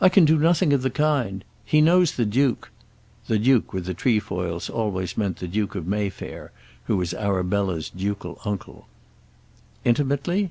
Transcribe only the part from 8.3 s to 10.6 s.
uncle. "Intimately?"